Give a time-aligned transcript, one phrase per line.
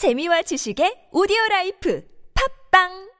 [0.00, 2.02] 재미와 지식의 오디오 life
[2.70, 3.10] 팟빵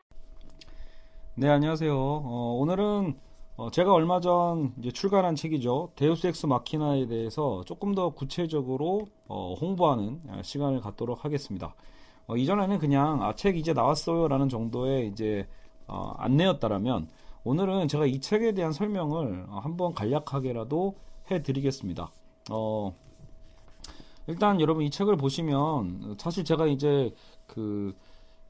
[1.35, 1.95] 네, 안녕하세요.
[1.95, 3.19] 어, 오늘은
[3.59, 5.93] 어, 제가 얼마 전 출간한 책이죠.
[5.95, 11.74] 데우스 엑스 마키나에 대해서 조금 더 구체적으로 어, 홍보하는 아, 시간을 갖도록 하겠습니다.
[12.27, 15.47] 어, 이전에는 그냥 아, 책 이제 나왔어요라는 정도의 이제
[15.87, 17.10] 어, 안내였다라면
[17.44, 20.94] 오늘은 제가 이 책에 대한 설명을 어, 한번 간략하게라도
[21.30, 22.10] 해드리겠습니다.
[22.50, 22.96] 어,
[24.27, 27.12] 일단 여러분 이 책을 보시면 사실 제가 이제
[27.46, 27.96] 그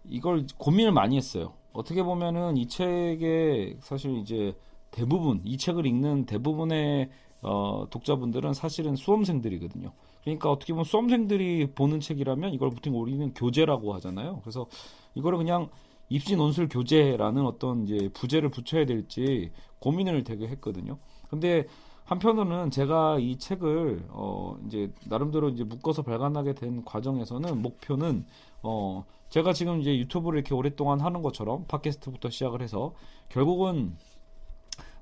[0.05, 1.55] 이걸 고민을 많이 했어요.
[1.73, 4.55] 어떻게 보면은 이 책의 사실 이제
[4.91, 7.11] 대부분 이 책을 읽는 대부분의
[7.43, 9.93] 어, 독자분들은 사실은 수험생들이거든요.
[10.23, 14.41] 그러니까 어떻게 보면 수험생들이 보는 책이라면 이걸 보통 우리는 교재라고 하잖아요.
[14.43, 14.67] 그래서
[15.15, 15.69] 이거를 그냥
[16.11, 20.99] 입시 논술 교재라는 어떤 이제 부제를 붙여야 될지 고민을 되게 했거든요.
[21.29, 21.67] 근데
[22.11, 28.27] 한편으로는 제가 이 책을 어 이제 나름대로 이제 묶어서 발간하게 된 과정에서는 목표는
[28.65, 32.95] 어 제가 지금 이제 유튜브를 이렇게 오랫동안 하는 것처럼 팟캐스트부터 시작을 해서
[33.29, 33.97] 결국은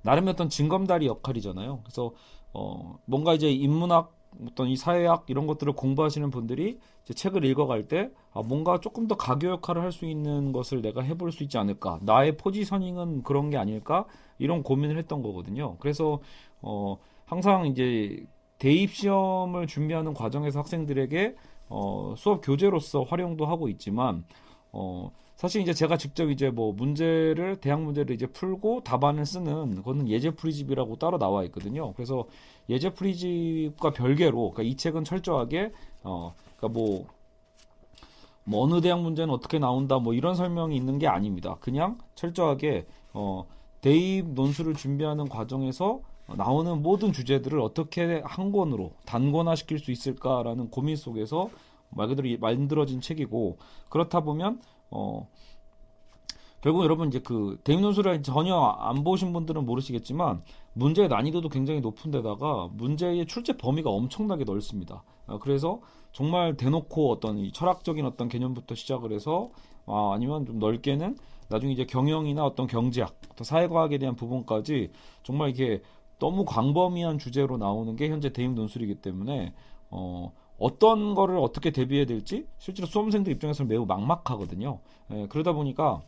[0.02, 1.80] 나름의 어떤 징검다리 역할이잖아요.
[1.82, 2.12] 그래서
[2.52, 4.14] 어 뭔가 이제 인문학
[4.46, 9.16] 어떤 이 사회학 이런 것들을 공부하시는 분들이 이제 책을 읽어갈 때 아, 뭔가 조금 더
[9.16, 13.56] 가교 역할을 할 수 있는 것을 내가 해볼 수 있지 않을까 나의 포지셔닝은 그런 게
[13.56, 14.04] 아닐까
[14.38, 15.76] 이런 고민을 했던 거거든요.
[15.78, 16.20] 그래서
[16.62, 18.24] 어 항상 이제
[18.58, 21.34] 대입 시험을 준비하는 과정에서 학생들에게
[21.70, 24.24] 어 수업 교재로서 활용도 하고 있지만
[24.72, 30.08] 어 사실 이제 제가 직접 이제 뭐 문제를 대학 문제를 이제 풀고 답안을 쓰는 그거는
[30.08, 31.92] 예제 풀이집이라고 따로 나와 있거든요.
[31.92, 32.26] 그래서
[32.68, 35.70] 예제 풀이집과 별개로 그러니까 이 책은 철저하게
[36.02, 37.06] 어 그러니까 뭐,
[38.42, 41.56] 뭐 어느 대학 문제는 어떻게 나온다 뭐 이런 설명이 있는 게 아닙니다.
[41.60, 43.46] 그냥 철저하게 어
[43.80, 46.00] 대입 논술을 준비하는 과정에서
[46.36, 51.48] 나오는 모든 주제들을 어떻게 한 권으로 단권화 시킬 수 있을까라는 고민 속에서
[51.90, 53.56] 말 그대로 만들어진 책이고
[53.88, 55.28] 그렇다 보면 어
[56.60, 62.70] 결국 여러분 이제 그 대입 논술을 전혀 안 보신 분들은 모르시겠지만 문제의 난이도도 굉장히 높은데다가
[62.72, 65.04] 문제의 출제 범위가 엄청나게 넓습니다.
[65.26, 65.80] 어, 그래서
[66.12, 69.50] 정말 대놓고 어떤 이 철학적인 어떤 개념부터 시작을 해서
[69.86, 71.16] 아, 아니면 좀 넓게는
[71.48, 74.90] 나중에 이제 경영이나 어떤 경제학, 어떤 사회과학에 대한 부분까지
[75.22, 75.82] 정말 이게
[76.18, 79.54] 너무 광범위한 주제로 나오는 게 현재 대입 논술이기 때문에
[79.90, 84.80] 어, 어떤 거를 어떻게 대비해야 될지 실제로 수험생들 입장에서는 매우 막막하거든요.
[85.12, 86.02] 예, 그러다 보니까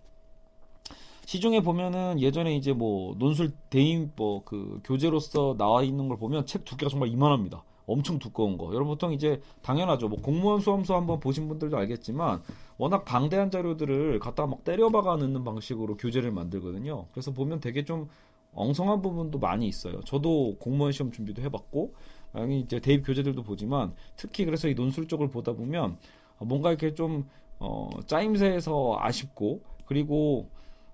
[1.25, 6.65] 시중에 보면은 예전에 이제 뭐 논술 대입 뭐 그 교재로서 나와 있는 걸 보면 책
[6.65, 7.63] 두께가 정말 이만합니다.
[7.87, 8.67] 엄청 두꺼운 거.
[8.69, 10.09] 여러분 보통 이제 당연하죠.
[10.09, 12.43] 뭐 공무원 수험서 한번 보신 분들도 알겠지만
[12.79, 17.07] 워낙 방대한 자료들을 갖다 막 때려박아 넣는 방식으로 교재를 만들거든요.
[17.13, 18.09] 그래서 보면 되게 좀
[18.53, 20.01] 엉성한 부분도 많이 있어요.
[20.03, 21.95] 저도 공무원 시험 준비도 해봤고,
[22.33, 25.99] 아니 이제 대입 교재들도 보지만 특히 그래서 이 논술 쪽을 보다 보면
[26.39, 30.49] 뭔가 이렇게 좀 어, 짜임새에서 아쉽고 그리고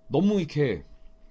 [0.09, 0.85] 너무 이렇게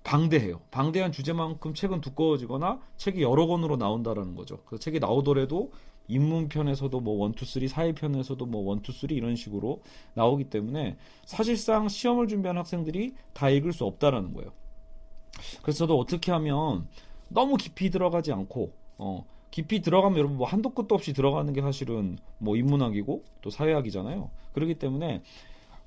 [0.04, 0.62] 방대해요.
[0.70, 4.58] 방대한 주제만큼 책은 두꺼워지거나 책이 여러 권으로 나온다라는 거죠.
[4.66, 5.72] 그래서 책이 나오더라도
[6.08, 9.82] 인문편에서도 뭐 one two three, 사회편에서도 뭐 one two three 이런 식으로
[10.14, 14.52] 나오기 때문에 사실상 시험을 준비하는 학생들이 다 읽을 수 없다라는 거예요.
[15.64, 16.88] 그래서 저도 어떻게 하면
[17.28, 22.18] 너무 깊이 들어가지 않고 어 깊이 들어가면 여러분 뭐 한도 끝도 없이 들어가는 게 사실은
[22.40, 24.30] 뭐 인문학이고 또 사회학이잖아요.
[24.52, 25.22] 그렇기 때문에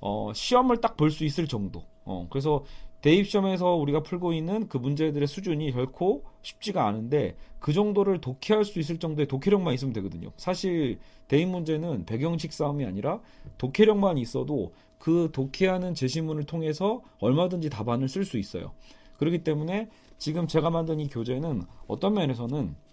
[0.01, 1.83] 어 시험을 딱 볼 수 있을 정도.
[2.03, 2.63] 어 그래서
[3.01, 8.79] 대입 시험에서 우리가 풀고 있는 그 문제들의 수준이 결코 쉽지가 않은데 그 정도를 독해할 수
[8.79, 10.31] 있을 정도의 독해력만 있으면 되거든요.
[10.35, 10.97] 사실
[11.27, 13.19] 대입 문제는 배경식 싸움이 아니라
[13.59, 18.71] 독해력만 있어도 그 독해하는 제시문을 통해서 얼마든지 답안을 쓸 수 있어요.
[19.17, 22.88] 그렇기 때문에 지금 제가 만든 이 교재는 어떤 면에서는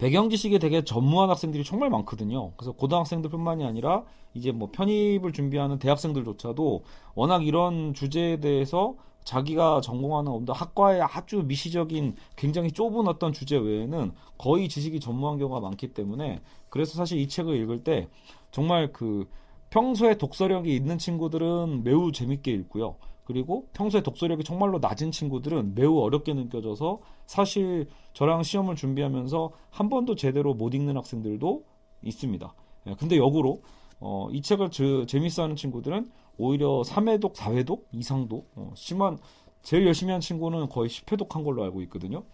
[0.00, 2.52] 배경 지식에 되게 전무한 학생들이 정말 많거든요.
[2.56, 6.84] 그래서 고등학생들뿐만이 아니라 이제 뭐 편입을 준비하는 대학생들조차도
[7.14, 8.94] 워낙 이런 주제에 대해서
[9.24, 15.60] 자기가 전공하는 어떤 학과의 아주 미시적인 굉장히 좁은 어떤 주제 외에는 거의 지식이 전무한 경우가
[15.60, 16.40] 많기 때문에
[16.70, 18.08] 그래서 사실 이 책을 읽을 때
[18.52, 19.28] 정말 그
[19.68, 22.96] 평소에 독서력이 있는 친구들은 매우 재밌게 읽고요.
[23.30, 30.16] 그리고 평소에 독서력이 정말로 낮은 친구들은 매우 어렵게 느껴져서 사실 저랑 시험을 준비하면서 한 번도
[30.16, 31.64] 제대로 못 읽는 학생들도
[32.02, 32.54] 있습니다.
[32.88, 33.62] 예, 근데 역으로
[34.00, 39.16] 어, 이 책을 저, 재밌어하는 친구들은 오히려 3회독, 4회독 이상도 어, 심한
[39.62, 42.24] 제일 열심히 한 친구는 거의 10회독 한 걸로 알고 있거든요.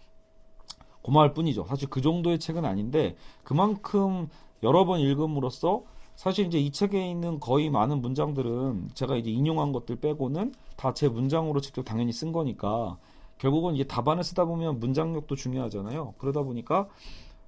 [1.03, 1.65] 고마울 뿐이죠.
[1.65, 4.29] 사실 그 정도의 책은 아닌데 그만큼
[4.63, 5.83] 여러 번 읽음으로써
[6.17, 11.07] 사실 이제 이 책에 있는 거의 많은 문장들은 제가 이제 인용한 것들 빼고는 다 제
[11.07, 12.97] 문장으로 직접 당연히 쓴 거니까
[13.37, 16.15] 결국은 이제 답안을 쓰다 보면 문장력도 중요하잖아요.
[16.17, 16.87] 그러다 보니까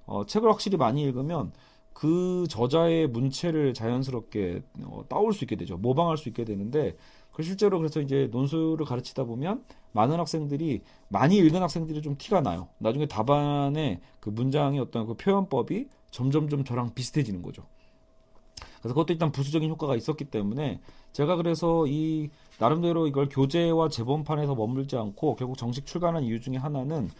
[0.06, 1.52] 어, 책을 확실히 많이 읽으면
[1.92, 5.76] 그 저자의 문체를 자연스럽게 어, 따올 수 있게 되죠.
[5.76, 6.96] 모방할 수 있게 되는데
[7.32, 12.68] 그 실제로 그래서 이제 논술을 가르치다 보면 많은 학생들이 많이 읽은 학생들이 좀 티가 나요.
[12.78, 17.64] 나중에 답안에 그 문장의 어떤 그 표현법이 점점점 저랑 비슷해지는 거죠.
[18.80, 20.80] 그래서 그것도 일단 부수적인 효과가 있었기 때문에
[21.12, 27.10] 제가 그래서 이 나름대로 이걸 교재와 재본판에서 머물지 않고 결국 정식 출간한 이유 중에 하나는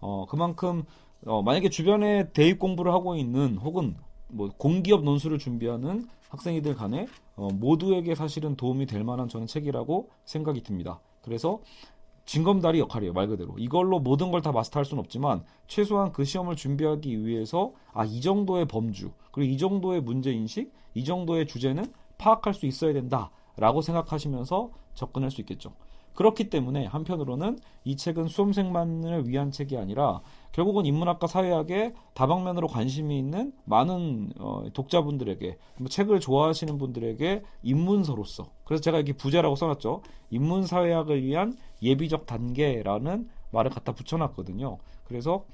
[0.00, 0.84] 어 그만큼
[1.26, 3.96] 어 만약에 주변에 대입 공부를 하고 있는 혹은
[4.28, 7.06] 뭐 공기업 논술을 준비하는 학생이들 간에
[7.36, 11.00] 어 모두에게 사실은 도움이 될 만한 저는 책이라고 생각이 듭니다.
[11.22, 11.60] 그래서
[12.30, 17.26] 징검다리 역할이에요 말 그대로 이걸로 모든 걸 다 마스터할 수는 없지만 최소한 그 시험을 준비하기
[17.26, 22.66] 위해서 아 이 정도의 범주 그리고 이 정도의 문제 인식 이 정도의 주제는 파악할 수
[22.66, 25.72] 있어야 된다라고 생각하시면서 접근할 수 있겠죠.
[26.14, 30.20] 그렇기 때문에 한편으로는 이 책은 수험생만을 위한 책이 아니라
[30.52, 38.82] 결국은 인문학과 사회학에 다방면으로 관심이 있는 많은 어, 독자분들에게 뭐 책을 좋아하시는 분들에게 입문서로서 그래서
[38.82, 40.02] 제가 여기 부제라고 써놨죠.
[40.30, 44.78] 인문사회학을 위한 예비적 단계라는 말을 갖다 붙여놨거든요.
[45.04, 45.44] 그래서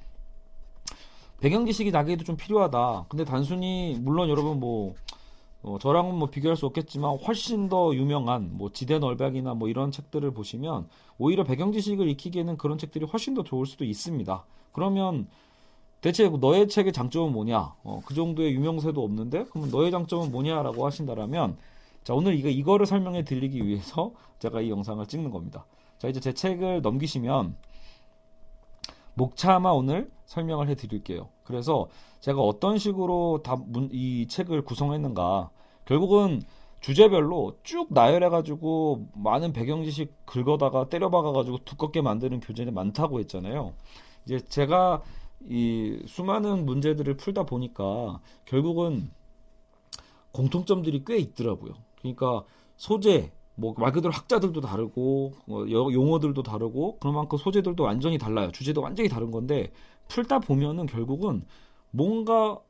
[1.40, 3.06] 배경 지식이 나에게도 좀 필요하다.
[3.08, 4.94] 근데 단순히 물론 여러분 뭐
[5.66, 10.30] 어, 저랑은 뭐 비교할 수 없겠지만 훨씬 더 유명한 뭐 지대 널백이나 뭐 이런 책들을
[10.30, 14.44] 보시면 오히려 배경 지식을 익히기에는 그런 책들이 훨씬 더 좋을 수도 있습니다.
[14.70, 15.26] 그러면
[16.00, 17.74] 대체 너의 책의 장점은 뭐냐?
[17.82, 21.56] 어, 그 정도의 유명세도 없는데 그러면 너의 장점은 뭐냐라고 하신다라면
[22.04, 25.66] 자 오늘 이거 이거를 설명해 드리기 위해서 제가 이 영상을 찍는 겁니다.
[25.98, 27.56] 자 이제 제 책을 넘기시면
[29.14, 31.28] 목차마 오늘 설명을 해 드릴게요.
[31.42, 31.88] 그래서
[32.20, 33.56] 제가 어떤 식으로 다
[33.90, 35.50] 이 책을 구성했는가
[35.86, 36.42] 결국은
[36.80, 43.72] 주제별로 쭉 나열해가지고 많은 배경 지식 긁어다가 때려박아가지고 두껍게 만드는 교재는 많다고 했잖아요.
[44.24, 45.02] 이제 제가
[45.48, 49.10] 이 수많은 문제들을 풀다 보니까 결국은
[50.32, 51.74] 공통점들이 꽤 있더라고요.
[51.98, 52.44] 그러니까
[52.76, 58.52] 소재, 뭐말 그대로 학자들도 다르고 뭐 용어들도 다르고 그만큼 소재들도 완전히 달라요.
[58.52, 59.72] 주제도 완전히 다른 건데
[60.08, 61.46] 풀다 보면은 결국은
[61.90, 62.60] 뭔가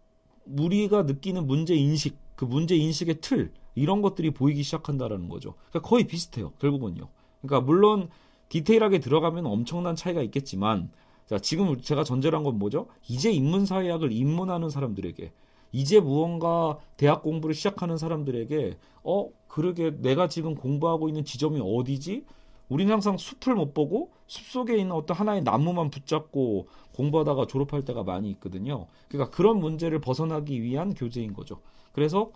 [0.46, 5.55] 우리가 느끼는 문제 인식, 그 문제 인식의 틀 이런 것들이 보이기 시작한다라는 거죠.
[5.71, 6.53] 그러니까 거의 비슷해요.
[6.61, 7.09] 결국은요.
[7.43, 8.09] 그러니까 물론
[8.49, 10.91] 디테일하게 들어가면 엄청난 차이가 있겠지만
[11.27, 12.87] 자, 지금 제가 전제를 한 건 뭐죠?
[13.09, 15.33] 이제 인문사회학을 입문하는 사람들에게
[15.73, 22.25] 이제 무언가 대학 공부를 시작하는 사람들에게 어 그러게 내가 지금 공부하고 있는 지점이 어디지?
[22.69, 28.03] 우리는 항상 숲을 못 보고 숲 속에 있는 어떤 하나의 나무만 붙잡고 공부하다가 졸업할 때가
[28.05, 28.87] 많이 있거든요.
[29.09, 31.61] 그러니까 그런 문제를 벗어나기 위한 교재인 거죠.
[31.96, 32.31] 그래서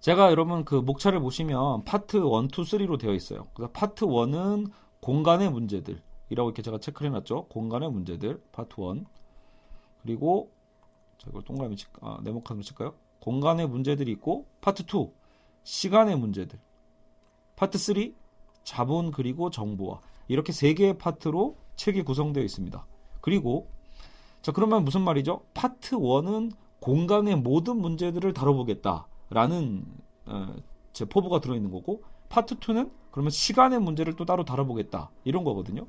[0.00, 3.46] 제가 여러분 그 목차를 보시면 파트 1, 2, 3로 되어 있어요.
[3.54, 7.44] 그래서 파트 1은 공간의 문제들 이라고 이렇게 제가 체크를 해놨죠.
[7.44, 9.04] 공간의 문제들 파트 1
[10.02, 10.50] 그리고
[11.18, 12.94] 자 이걸 동그라미 칠, 아, 네모칸으로 칠까요?
[13.20, 15.12] 공간의 문제들이 있고 파트 2
[15.62, 16.58] 시간의 문제들
[17.54, 18.14] 파트 3
[18.64, 22.84] 자본 그리고 정보화 이렇게 세 개의 파트로 책이 구성되어 있습니다.
[23.20, 23.68] 그리고
[24.42, 25.42] 자 그러면 무슨 말이죠?
[25.54, 26.50] 파트 1은
[26.80, 29.84] 공간의 모든 문제들을 다뤄보겠다라는
[30.26, 30.54] 어,
[30.92, 35.86] 제 포부가 들어있는 거고 파트 2는 그러면 시간의 문제를 또 따로 다뤄보겠다 이런 거거든요.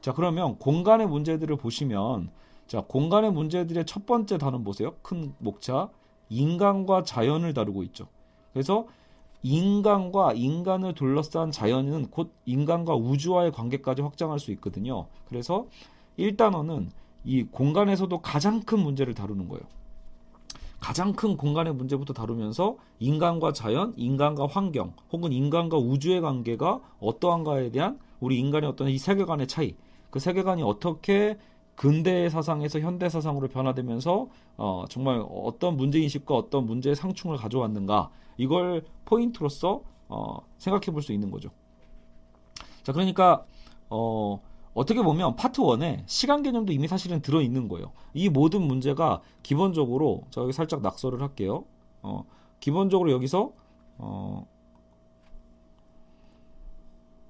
[0.00, 2.30] 자 그러면 공간의 문제들을 보시면
[2.66, 4.94] 자 공간의 문제들의 첫 번째 단원 보세요.
[5.02, 5.90] 큰 목차
[6.28, 8.06] 인간과 자연을 다루고 있죠.
[8.52, 8.86] 그래서
[9.42, 15.06] 인간과 인간을 둘러싼 자연은 곧 인간과 우주와의 관계까지 확장할 수 있거든요.
[15.28, 15.66] 그래서
[16.18, 16.90] 1단원은
[17.24, 19.62] 이 공간에서도 가장 큰 문제를 다루는 거예요.
[20.80, 27.98] 가장 큰 공간의 문제부터 다루면서 인간과 자연, 인간과 환경, 혹은 인간과 우주의 관계가 어떠한가에 대한
[28.18, 29.76] 우리 인간의 어떤 이 세계관의 차이,
[30.10, 31.38] 그 세계관이 어떻게
[31.76, 38.84] 근대 사상에서 현대 사상으로 변화되면서 어, 정말 어떤 문제 인식과 어떤 문제의 상충을 가져왔는가 이걸
[39.04, 41.50] 포인트로서 어, 생각해 볼 수 있는 거죠.
[42.82, 43.44] 자, 그러니까
[43.88, 44.40] 어,
[44.72, 47.92] 어떻게 보면 파트 1에 시간 개념도 이미 사실은 들어 있는 거예요.
[48.14, 51.64] 이 모든 문제가 기본적으로 저 여기 살짝 낙서를 할게요.
[52.02, 52.24] 어,
[52.60, 53.52] 기본적으로 여기서
[53.98, 54.46] 어,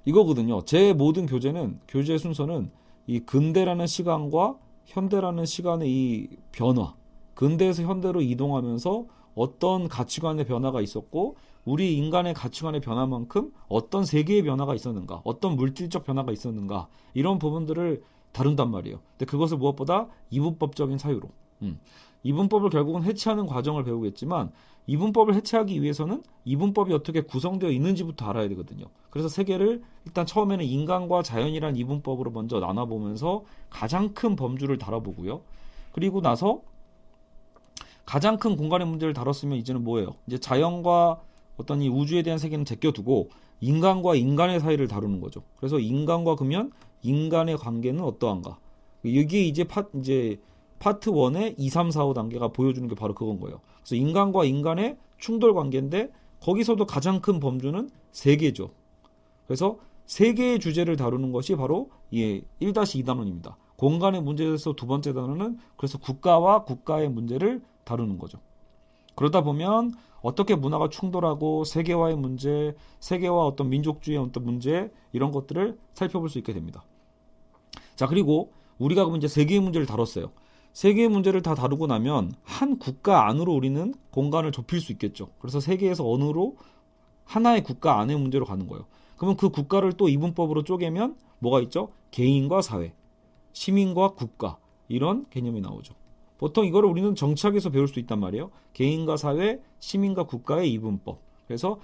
[0.04, 0.64] 이거거든요.
[0.64, 2.70] 제 모든 교재는 교재 순서는
[3.06, 6.94] 이 근대라는 시간과 현대라는 시간의 이 변화,
[7.34, 15.20] 근대에서 현대로 이동하면서 어떤 가치관의 변화가 있었고 우리 인간의 가치관의 변화만큼 어떤 세계의 변화가 있었는가,
[15.24, 18.02] 어떤 물질적 변화가 있었는가 이런 부분들을
[18.32, 19.00] 다룬단 말이에요.
[19.12, 21.28] 근데 그것을 무엇보다 이분법적인 사유로
[21.62, 21.78] 음.
[22.22, 24.52] 이분법을 결국은 해체하는 과정을 배우겠지만
[24.86, 28.86] 이분법을 해체하기 위해서는 이분법이 어떻게 구성되어 있는지부터 알아야 되거든요.
[29.10, 35.42] 그래서 세계를 일단 처음에는 인간과 자연이란 이분법으로 먼저 나눠보면서 가장 큰 범주를 다뤄보고요.
[35.92, 36.62] 그리고 나서
[38.04, 40.14] 가장 큰 공간의 문제를 다뤘으면 이제는 뭐예요?
[40.26, 41.20] 이제 자연과
[41.60, 45.42] 어떤 이 우주에 대한 세계는 제껴두고 인간과 인간의 사이를 다루는 거죠.
[45.56, 48.58] 그래서 인간과 그러면 인간의 관계는 어떠한가?
[49.02, 50.40] 이게 이제 파 이제
[50.78, 53.60] 파트 1의 2, 3, 4, 5 단계가 보여주는 게 바로 그건 거예요.
[53.82, 58.70] 그래서 인간과 인간의 충돌 관계인데 거기서도 가장 큰 범주는 세계죠.
[59.46, 63.54] 그래서 세 개의 주제를 다루는 것이 바로 이 1-2단원입니다.
[63.76, 68.38] 공간의 문제에서 두 번째 단원은 그래서 국가와 국가의 문제를 다루는 거죠.
[69.14, 76.28] 그러다 보면 어떻게 문화가 충돌하고 세계화의 문제, 세계와 어떤 민족주의의 어떤 문제 이런 것들을 살펴볼
[76.28, 76.84] 수 있게 됩니다.
[77.96, 80.30] 자 그리고 우리가 이제 세계의 문제를 다뤘어요.
[80.72, 85.28] 세계의 문제를 다 다루고 나면 한 국가 안으로 우리는 공간을 좁힐 수 있겠죠.
[85.38, 86.56] 그래서 세계에서 어느로
[87.24, 88.86] 하나의 국가 안의 문제로 가는 거예요.
[89.16, 91.92] 그러면 그 국가를 또 이분법으로 쪼개면 뭐가 있죠?
[92.10, 92.94] 개인과 사회,
[93.52, 94.58] 시민과 국가
[94.88, 95.94] 이런 개념이 나오죠.
[96.40, 98.50] 보통 이거를 우리는 정치학에서 배울 수 있단 말이에요.
[98.72, 101.20] 개인과 사회, 시민과 국가의 이분법.
[101.46, 101.78] 그래서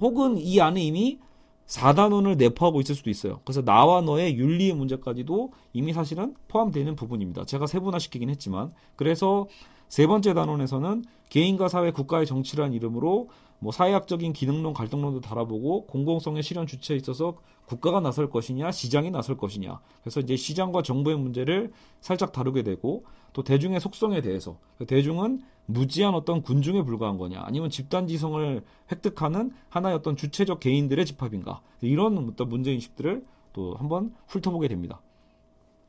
[0.00, 1.18] 혹은 이 안에 이미
[1.66, 3.40] 4단원을 내포하고 있을 수도 있어요.
[3.46, 7.46] 그래서 나와 너의 윤리의 문제까지도 이미 사실은 포함되는 부분입니다.
[7.46, 9.46] 제가 세분화시키긴 했지만 그래서
[9.88, 16.66] 세 번째 단원에서는 개인과 사회, 국가의 정치라는 이름으로 뭐 사회학적인 기능론, 갈등론도 달아보고 공공성의 실현
[16.66, 19.80] 주체에 있어서 국가가 나설 것이냐, 시장이 나설 것이냐.
[20.02, 26.42] 그래서 이제 시장과 정부의 문제를 살짝 다루게 되고 또 대중의 속성에 대해서 대중은 무지한 어떤
[26.42, 33.74] 군중에 불과한 거냐 아니면 집단지성을 획득하는 하나의 어떤 주체적 개인들의 집합인가 이런 어떤 문제인식들을 또
[33.74, 35.00] 한번 훑어보게 됩니다.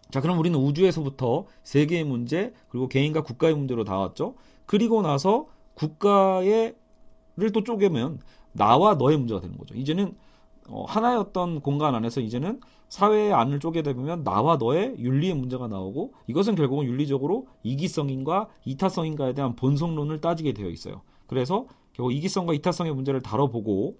[0.10, 4.36] 자 그럼 우리는 우주에서부터 세계의 문제 그리고 개인과 국가의 문제로 나왔죠.
[4.66, 6.76] 그리고 나서 국가의를
[7.54, 8.20] 또 쪼개면
[8.52, 9.74] 나와 너의 문제가 되는 거죠.
[9.76, 10.16] 이제는
[10.70, 16.14] 어, 하나의 어떤 공간 안에서 이제는 사회의 안을 쪼개다 보면 나와 너의 윤리의 문제가 나오고
[16.28, 21.02] 이것은 결국은 윤리적으로 이기성인가 이타성인가에 대한 본성론을 따지게 되어 있어요.
[21.28, 23.98] 그래서 결국 이기성과 이타성의 문제를 다뤄보고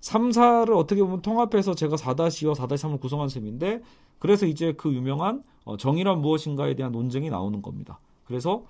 [0.00, 3.82] 3, 4를 어떻게 보면 통합해서 제가 4-2와 4-3을 구성한 셈인데
[4.18, 7.98] 그래서 이제 그 유명한 어, 정의란 무엇인가에 대한 논쟁이 나오는 겁니다.
[8.24, 8.64] 그래서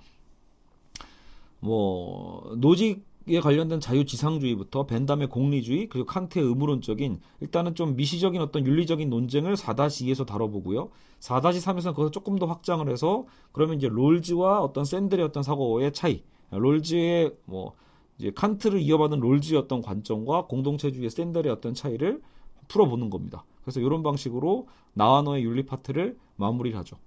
[1.59, 9.09] 뭐 노직 에 관련된 자유지상주의부터 벤담의 공리주의 그리고 칸트의 의무론적인 일단은 좀 미시적인 어떤 윤리적인
[9.09, 10.89] 논쟁을 4-2에서 다뤄보고요.
[11.19, 17.35] 4-3에서는 그것을 조금 더 확장을 해서 그러면 이제 롤즈와 어떤 샌들의 어떤 사고의 차이 롤즈의
[17.45, 17.73] 뭐
[18.17, 22.21] 이제 칸트를 이어받은 롤즈의 어떤 관점과 공동체주의의 샌들의 어떤 차이를
[22.67, 23.45] 풀어보는 겁니다.
[23.61, 26.97] 그래서 이런 방식으로 나와 너의 윤리 파트를 마무리를 하죠.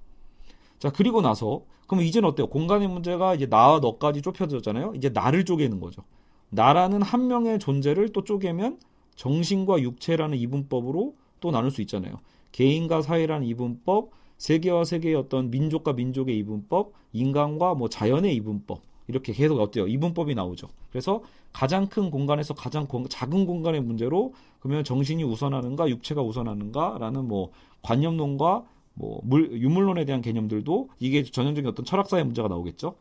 [0.78, 2.47] 자, 그리고 나서, 그럼 이제는 어때요?
[2.49, 4.95] 공간의 문제가 이제 나와 너까지 좁혀졌잖아요?
[4.97, 6.02] 이제 나를 쪼개는 거죠.
[6.50, 8.78] 나라는 한 명의 존재를 또 쪼개면
[9.16, 12.21] 정신과 육체라는 이분법으로 또 나눌 수 있잖아요.
[12.52, 18.81] 개인과 사회라는 이분법, 세계와 세계의 어떤 민족과 민족의 이분법, 인간과 뭐 자연의 이분법.
[19.07, 19.87] 이렇게 계속 어때요?
[19.87, 20.69] 이분법이 나오죠.
[20.90, 27.50] 그래서 가장 큰 공간에서 가장 공, 작은 공간의 문제로 그러면 정신이 우선하는가, 육체가 우선하는가라는 뭐
[27.83, 28.64] 관념론과
[28.95, 32.97] 뭐 물, 유물론에 대한 개념들도 이게 전형적인 어떤 철학사의 문제가 나오겠죠.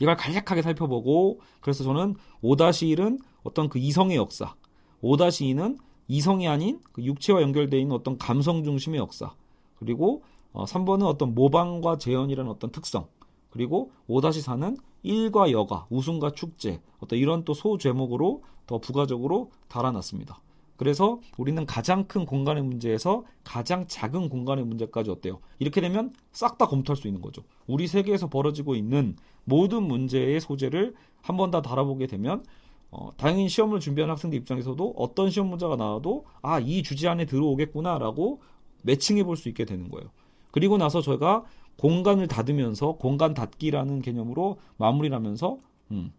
[0.00, 4.54] 이걸 간략하게 살펴보고 그래서 저는 5-1은 어떤 그 이성의 역사,
[5.02, 9.34] 5-2는 이성이 아닌 그 육체와 연결되어 있는 어떤 감성 중심의 역사,
[9.76, 13.06] 그리고 어, 3번은 어떤 모방과 재현이라는 어떤 특성,
[13.50, 20.40] 그리고 5-4는 일과 여가, 우승과 축제, 어떤 이런 또 소제목으로 더 부가적으로 달아놨습니다.
[20.78, 25.40] 그래서 우리는 가장 큰 공간의 문제에서 가장 작은 공간의 문제까지 어때요?
[25.58, 27.42] 이렇게 되면 싹 다 검토할 수 있는 거죠.
[27.66, 32.44] 우리 세계에서 벌어지고 있는 모든 문제의 소재를 한 번다 달아보게 되면
[32.90, 38.40] 어, 당연히 시험을 준비하는 학생들 입장에서도 어떤 시험 문제가 나와도 아, 이 주제 안에 들어오겠구나라고
[38.82, 40.08] 매칭해 볼 수 있게 되는 거예요.
[40.52, 41.44] 그리고 나서 저희가
[41.76, 45.58] 공간을 닫으면서 공간 닫기라는 개념으로 마무리를 하면서
[45.90, 46.12] 음,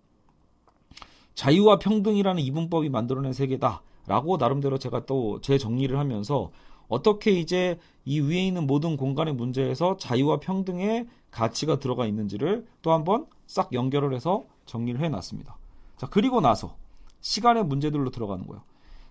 [1.34, 3.82] 자유와 평등이라는 이분법이 만들어낸 세계다.
[4.10, 6.50] 라고 나름대로 제가 또 재정리를 하면서
[6.88, 13.28] 어떻게 이제 이 위에 있는 모든 공간의 문제에서 자유와 평등의 가치가 들어가 있는지를 또 한번
[13.46, 15.56] 싹 연결을 해서 정리를 해 놨습니다.
[15.96, 16.76] 자, 그리고 나서
[17.22, 18.64] 시간의 문제들로 들어가는 거예요.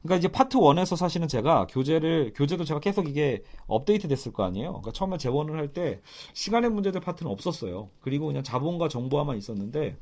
[0.03, 4.71] 그러니까 이제 파트 1에서 사실은 제가 교재를 교재도 제가 계속 이게 업데이트 됐을 거 아니에요.
[4.71, 6.01] 그러니까 처음에 재원을 할 때
[6.33, 7.91] 시간의 문제들 파트는 없었어요.
[8.01, 9.97] 그리고 그냥 자본과 정보화만 있었는데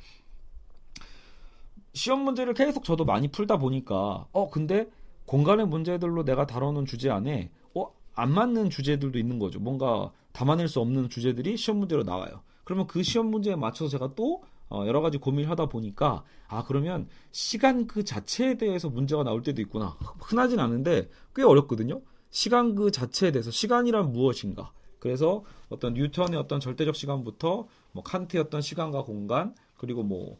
[1.96, 4.86] 시험 문제를 계속 저도 많이 풀다 보니까 어 근데
[5.24, 9.58] 공간의 문제들로 내가 다뤄놓은 주제 안에 어안 맞는 주제들도 있는 거죠.
[9.60, 12.42] 뭔가 담아낼 수 없는 주제들이 시험 문제로 나와요.
[12.64, 17.08] 그러면 그 시험 문제에 맞춰서 제가 또 어, 여러 가지 고민을 하다 보니까 아 그러면
[17.30, 23.30] 시간 그 자체에 대해서 문제가 나올 때도 있구나 흔하진 않은데 꽤 어렵거든요 시간 그 자체에
[23.30, 30.02] 대해서 시간이란 무엇인가 그래서 어떤 뉴턴의 어떤 절대적 시간부터 뭐 칸트의 어떤 시간과 공간 그리고
[30.02, 30.38] 뭐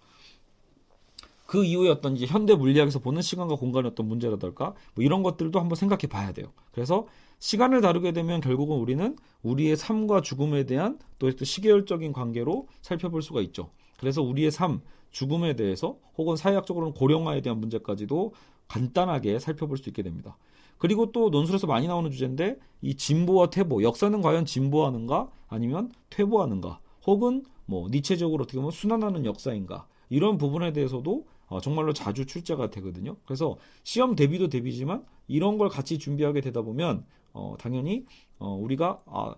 [1.46, 5.76] 그 이후에 어떤 이제 현대 물리학에서 보는 시간과 공간의 어떤 문제라달까 뭐 이런 것들도 한번
[5.76, 6.52] 생각해 봐야 돼요.
[6.72, 7.06] 그래서
[7.38, 13.70] 시간을 다루게 되면 결국은 우리는 우리의 삶과 죽음에 대한 또 시계열적인 관계로 살펴볼 수가 있죠.
[13.98, 18.32] 그래서 우리의 삶, 죽음에 대해서 혹은 사회학적으로는 고령화에 대한 문제까지도
[18.68, 20.36] 간단하게 살펴볼 수 있게 됩니다.
[20.78, 27.44] 그리고 또 논술에서 많이 나오는 주제인데 이 진보와 퇴보, 역사는 과연 진보하는가 아니면 퇴보하는가 혹은
[27.64, 33.16] 뭐 니체적으로 어떻게 보면 순환하는 역사인가 이런 부분에 대해서도 어, 정말로 자주 출제가 되거든요.
[33.24, 38.06] 그래서 시험 대비도 대비지만 이런 걸 같이 준비하게 되다 보면 어, 당연히
[38.38, 39.34] 어, 우리가 아,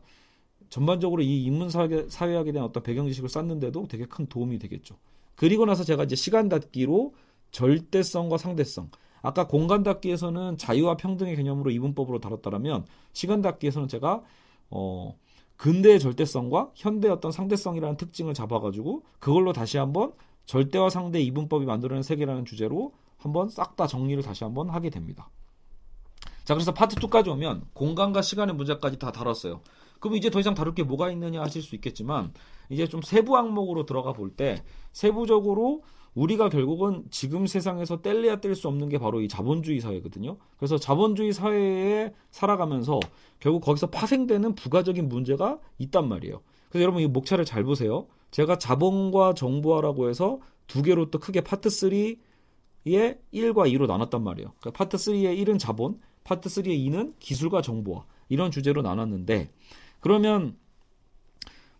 [0.69, 4.97] 전반적으로 이 인문 사회학에 대한 어떤 배경 지식을 쌓는데도 되게 큰 도움이 되겠죠.
[5.35, 7.15] 그리고 나서 제가 이제 시간 닫기로
[7.50, 8.91] 절대성과 상대성.
[9.23, 14.23] 아까 공간 닫기에서는 자유와 평등의 개념으로 이분법으로 다뤘다면 시간 닫기에서는 제가
[14.71, 15.17] 어
[15.57, 20.12] 근대의 절대성과 현대의 어떤 상대성이라는 특징을 잡아가지고 그걸로 다시 한번
[20.49, 25.31] 절대와 상대 이분법이 만들어낸 세계라는 주제로 한번 싹 다 정리를 다시 한번 하게 됩니다.
[26.45, 29.61] 자, 그래서 파트 2까지 오면 공간과 시간의 문제까지 다 다뤘어요.
[30.00, 32.33] 그럼 이제 더 이상 다룰 게 뭐가 있느냐 하실 수 있겠지만
[32.71, 35.83] 이제 좀 세부 항목으로 들어가 볼 때 세부적으로
[36.14, 40.38] 우리가 결국은 지금 세상에서 뗄래야 뗄 수 없는 게 바로 이 자본주의 사회거든요.
[40.57, 42.99] 그래서 자본주의 사회에 살아가면서
[43.38, 46.40] 결국 거기서 파생되는 부가적인 문제가 있단 말이에요.
[46.71, 48.07] 그래서 여러분 이 목차를 잘 보세요.
[48.30, 52.18] 제가 자본과 정보화라고 해서 두 개로 또 크게 파트 3의
[52.87, 54.52] 1과 2로 나눴단 말이에요.
[54.61, 59.50] 그러니까 파트 3의 1은 자본, 파트 3의 2는 기술과 정보화 이런 주제로 나눴는데
[60.00, 60.56] 그러면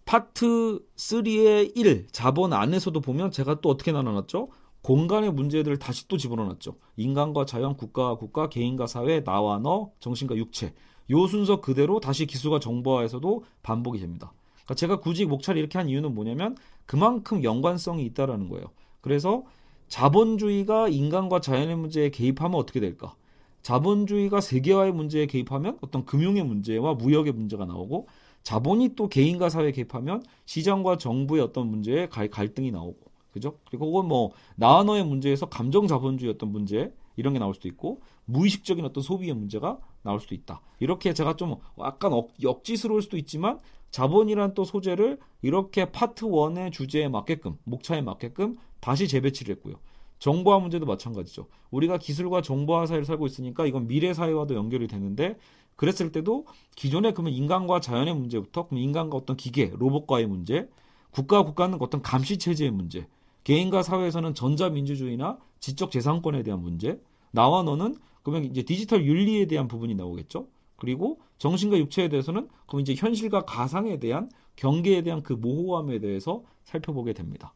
[0.05, 4.49] 파트 3의 1 자본 안에서도 보면 제가 또 어떻게 나눠놨죠?
[4.81, 6.77] 공간의 문제들을 다시 또 집어넣었죠.
[6.97, 10.73] 인간과 자연, 국가와 국가, 개인과 사회, 나와 너, 정신과 육체.
[11.11, 14.33] 요 순서 그대로 다시 기술과 정보화에서도 반복이 됩니다.
[14.69, 18.67] 그러니까 제가 굳이 목차를 이렇게 한 이유는 뭐냐면 그만큼 연관성이 있다라는 거예요.
[19.01, 19.45] 그래서
[19.89, 23.15] 자본주의가 인간과 자연의 문제에 개입하면 어떻게 될까?
[23.63, 28.09] 자본주의가 세계화의 문제에 개입하면 어떤 금융의 문제와 무역의 문제가 나오고
[28.43, 33.59] 자본이 또 개인과 사회에 개입하면 시장과 정부의 어떤 문제에 갈등이 나오고 그죠?
[33.69, 38.85] 그리고 혹은 뭐 나너의 문제에서 감정 자본주의 어떤 문제 이런 게 나올 수도 있고 무의식적인
[38.85, 40.61] 어떤 소비의 문제가 나올 수도 있다.
[40.79, 47.09] 이렇게 제가 좀 약간 억, 역지스러울 수도 있지만 자본이란 또 소재를 이렇게 파트 1의 주제에
[47.09, 49.77] 맞게끔 목차에 맞게끔 다시 재배치를 했고요.
[50.19, 51.47] 정보화 문제도 마찬가지죠.
[51.71, 55.37] 우리가 기술과 정보화 사회를 살고 있으니까 이건 미래 사회와도 연결이 되는데
[55.77, 60.69] 그랬을 때도 기존에 그러면 인간과 자연의 문제부터 그럼 인간과 어떤 기계, 로봇과의 문제,
[61.11, 63.07] 국가와 국가는 어떤 감시 체제의 문제,
[63.45, 69.69] 개인과 사회에서는 전자 민주주의나 지적 재산권에 대한 문제, 나와 너는 그러면 이제 디지털 윤리에 대한
[69.69, 70.49] 부분이 나오겠죠.
[70.79, 77.13] 그리고 정신과 육체에 대해서는 그럼 이제 현실과 가상에 대한 경계에 대한 그 모호함에 대해서 살펴보게
[77.13, 77.53] 됩니다.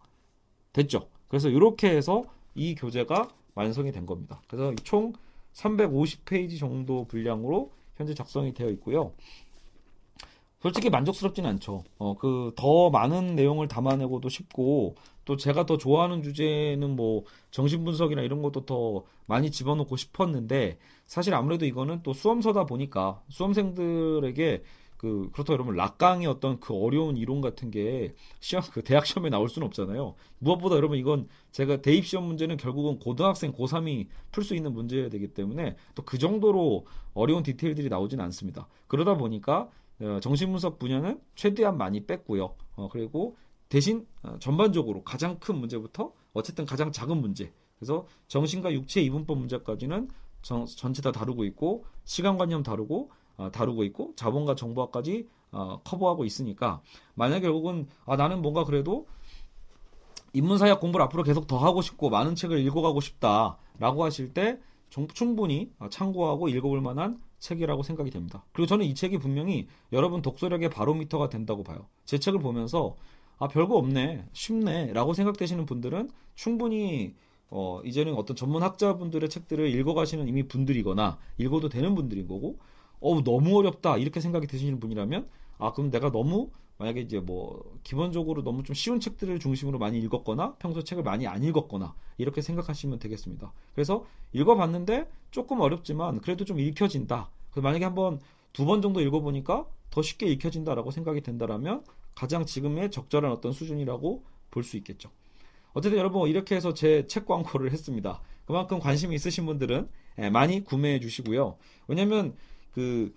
[0.72, 1.08] 됐죠?
[1.28, 4.42] 그래서 이렇게 해서 이 교재가 완성이 된 겁니다.
[4.48, 5.12] 그래서 총
[5.54, 9.12] 350페이지 정도 분량으로 현재 작성이 되어 있고요.
[10.62, 11.82] 솔직히 만족스럽지는 않죠.
[11.98, 14.94] 어, 그, 더 많은 내용을 담아내고도 싶고,
[15.24, 21.66] 또 제가 더 좋아하는 주제는 뭐, 정신분석이나 이런 것도 더 많이 집어넣고 싶었는데, 사실 아무래도
[21.66, 24.62] 이거는 또 수험서다 보니까, 수험생들에게
[25.02, 29.48] 그 그렇다고 여러분 락강의 어떤 그 어려운 이론 같은 게 시험 그 대학 시험에 나올
[29.48, 30.14] 수는 없잖아요.
[30.38, 35.26] 무엇보다 여러분 이건 제가 대입 시험 문제는 결국은 고등학생 고3이 풀 수 있는 문제여야 되기
[35.26, 38.68] 때문에 또 그 정도로 어려운 디테일들이 나오지는 않습니다.
[38.86, 39.81] 그러다 보니까 어,
[40.20, 42.54] 정신분석 분야는 최대한 많이 뺐고요.
[42.76, 43.36] 어, 그리고
[43.68, 50.08] 대신 어, 전반적으로 가장 큰 문제부터 어쨌든 가장 작은 문제 그래서 정신과 육체 이분법 문제까지는
[50.42, 56.82] 전, 전체 다 다루고 있고 시간관념 다루고 어, 다루고 있고 자본과 정보학까지 어, 커버하고 있으니까
[57.14, 59.06] 만약 결국은 아, 나는 뭔가 그래도
[60.32, 64.58] 인문사역 공부를 앞으로 계속 더 하고 싶고 많은 책을 읽어가고 싶다라고 하실 때
[65.14, 68.44] 충분히 참고하고 읽어볼 만한 책이라고 생각이 됩니다.
[68.52, 71.86] 그리고 저는 이 책이 분명히 여러분 독서력의 바로미터가 된다고 봐요.
[72.04, 72.96] 제 책을 보면서
[73.38, 77.14] 아 별거 없네 쉽네라고 생각되시는 분들은 충분히
[77.50, 82.58] 어 이제는 어떤 전문 학자분들의 책들을 읽어가시는 이미 분들이거나 읽어도 되는 분들인 거고
[83.00, 85.28] 어 너무 어렵다 이렇게 생각이 드시는 분이라면
[85.58, 90.56] 아 그럼 내가 너무 만약에 이제 뭐 기본적으로 너무 좀 쉬운 책들을 중심으로 많이 읽었거나
[90.58, 93.52] 평소 책을 많이 안 읽었거나 이렇게 생각하시면 되겠습니다.
[93.74, 97.30] 그래서 읽어봤는데 조금 어렵지만 그래도 좀 읽혀진다.
[97.50, 98.20] 그래서 만약에 한번
[98.52, 104.64] 두 번 정도 읽어보니까 더 쉽게 읽혀진다라고 생각이 된다라면 가장 지금의 적절한 어떤 수준이라고 볼
[104.64, 105.10] 수 있겠죠.
[105.72, 108.20] 어쨌든 여러분 이렇게 해서 제 책 광고를 했습니다.
[108.44, 111.56] 그만큼 관심이 있으신 분들은 예, 많이 구매해 주시고요.
[111.88, 112.34] 왜냐면
[112.72, 113.14] 그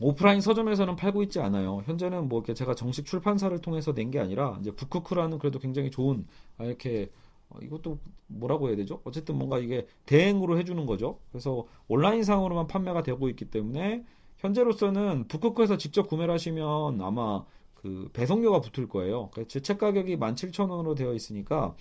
[0.00, 1.82] 오프라인 서점에서는 팔고 있지 않아요.
[1.86, 6.26] 현재는 뭐 이렇게 제가 정식 출판사를 통해서 낸 게 아니라 이제 북크크라는 그래도 굉장히 좋은
[6.58, 7.10] 아, 이렇게
[7.50, 9.00] 어, 이것도 뭐라고 해야 되죠?
[9.04, 11.18] 어쨌든 뭔가 이게 대행으로 해주는 거죠.
[11.30, 14.04] 그래서 온라인상으로만 판매가 되고 있기 때문에
[14.38, 19.30] 현재로서는 부크크에서 직접 구매를 하시면 아마 그 배송료가 붙을 거예요.
[19.48, 21.74] 제책 가격이 17,000원으로 되어 있으니까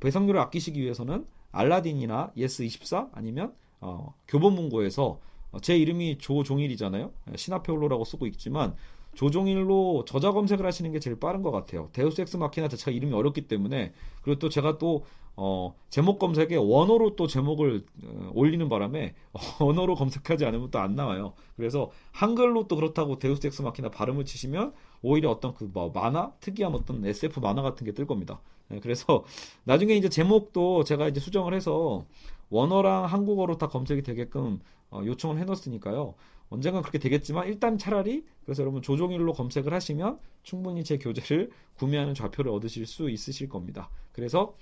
[0.00, 5.20] 배송료를 아끼시기 위해서는 알라딘이나 예스24 아니면 어, 교보문고에서 어,
[5.62, 7.10] 제 이름이 조종일이잖아요.
[7.36, 8.74] 신화페올로라고 쓰고 있지만
[9.14, 11.88] 조종일로 저자 검색을 하시는 게 제일 빠른 것 같아요.
[11.92, 15.04] 데우스 엑스 마키나 자체가 이름이 어렵기 때문에 그리고 또 제가 또
[15.40, 19.14] 어, 제목 검색에 원어로 또 제목을 어, 올리는 바람에
[19.60, 21.32] 원어로 검색하지 않으면 또 안 나와요.
[21.56, 26.74] 그래서 한글로 또 그렇다고 데우스 엑스 마키나 발음을 치시면 오히려 어떤 그 뭐 만화 특이한
[26.74, 28.40] 어떤 SF 만화 같은 게 뜰 겁니다.
[28.68, 29.24] 네, 그래서
[29.64, 32.04] 나중에 이제 제목도 제가 이제 수정을 해서
[32.50, 36.14] 원어랑 한국어로 다 검색이 되게끔 어, 요청을 해놨으니까요.
[36.50, 42.50] 언젠간 그렇게 되겠지만 일단 차라리 그래서 여러분 조종일로 검색을 하시면 충분히 제 교재를 구매하는 좌표를
[42.50, 43.90] 얻으실 수 있으실 겁니다.
[44.12, 44.54] 그래서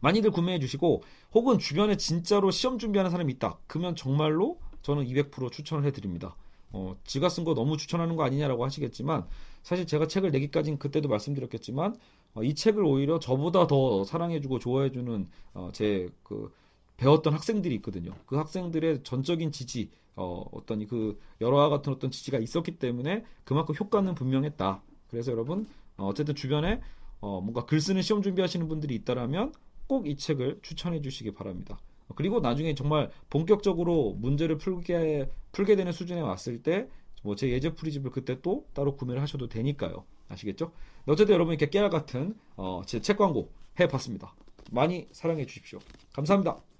[0.00, 1.02] 많이들 구매해 주시고
[1.32, 3.58] 혹은 주변에 진짜로 시험 준비하는 사람이 있다.
[3.66, 6.36] 그러면 정말로 저는 200% 추천을 해드립니다.
[6.72, 9.26] 어, 지가 쓴 거 너무 추천하는 거 아니냐라고 하시겠지만
[9.62, 11.96] 사실 제가 책을 내기까지는 그때도 말씀드렸겠지만
[12.34, 16.52] 어, 이 책을 오히려 저보다 더 사랑해주고 좋아해주는 어, 제그
[17.02, 18.12] 배웠던 학생들이 있거든요.
[18.26, 24.14] 그 학생들의 전적인 지지, 어, 어떤 그 여러와 같은 어떤 지지가 있었기 때문에 그만큼 효과는
[24.14, 24.82] 분명했다.
[25.10, 26.80] 그래서 여러분 어, 어쨌든 주변에
[27.20, 29.52] 어, 뭔가 글 쓰는 시험 준비하시는 분들이 있다라면
[29.88, 31.78] 꼭 이 책을 추천해 주시기 바랍니다.
[32.14, 36.88] 그리고 나중에 정말 본격적으로 문제를 풀게 풀게 되는 수준에 왔을 때
[37.24, 40.04] 뭐 제 예제 프리집을 그때 또 따로 구매를 하셔도 되니까요.
[40.28, 40.72] 아시겠죠?
[41.06, 44.34] 어쨌든 여러분 이렇게 깨알 같은 어, 제 책 광고 해봤습니다.
[44.70, 45.78] 많이 사랑해 주십시오.
[46.12, 46.71] 감사합니다.